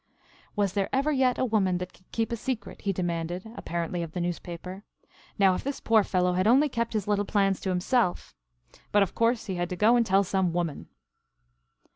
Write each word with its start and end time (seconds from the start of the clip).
"Was 0.55 0.73
there 0.73 0.89
ever 0.91 1.11
yet 1.11 1.37
a 1.37 1.45
woman 1.45 1.77
that 1.77 1.93
could 1.93 2.11
keep 2.11 2.31
a 2.31 2.35
secret," 2.35 2.81
he 2.81 2.91
demanded, 2.91 3.43
apparently 3.55 4.01
of 4.01 4.13
the 4.13 4.19
newspaper. 4.19 4.83
"Now, 5.37 5.53
if 5.53 5.63
this 5.63 5.79
poor 5.79 6.03
fellow 6.03 6.33
had 6.33 6.47
only 6.47 6.69
kept 6.69 6.93
his 6.93 7.07
little 7.07 7.23
plans 7.23 7.59
to 7.59 7.69
himself 7.69 8.33
but, 8.91 9.03
of 9.03 9.13
course, 9.13 9.45
he 9.45 9.57
had 9.57 9.69
to 9.69 9.75
go 9.75 9.95
and 9.95 10.03
tell 10.03 10.23
some 10.23 10.53
woman." 10.53 10.87